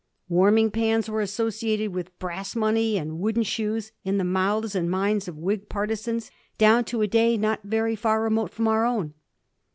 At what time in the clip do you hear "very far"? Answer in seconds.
7.63-8.23